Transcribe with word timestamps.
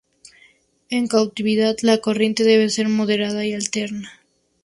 En 0.89 1.05
cautividad, 1.07 1.75
la 1.83 1.99
corriente 1.99 2.43
debe 2.43 2.69
ser 2.69 2.89
moderada 2.89 3.45
y 3.45 3.53
alterna. 3.53 4.11